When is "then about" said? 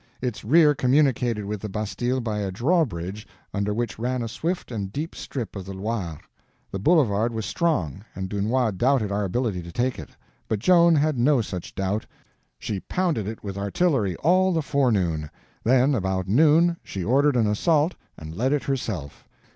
15.63-16.27